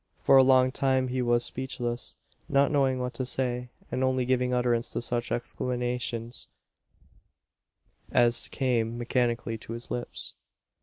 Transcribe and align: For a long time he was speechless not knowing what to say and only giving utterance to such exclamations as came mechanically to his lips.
For 0.23 0.35
a 0.35 0.41
long 0.41 0.71
time 0.71 1.09
he 1.09 1.21
was 1.21 1.45
speechless 1.45 2.17
not 2.49 2.71
knowing 2.71 2.97
what 2.97 3.13
to 3.13 3.23
say 3.23 3.69
and 3.91 4.03
only 4.03 4.25
giving 4.25 4.51
utterance 4.51 4.89
to 4.93 4.99
such 5.03 5.31
exclamations 5.31 6.47
as 8.11 8.47
came 8.47 8.97
mechanically 8.97 9.59
to 9.59 9.73
his 9.73 9.91
lips. 9.91 10.33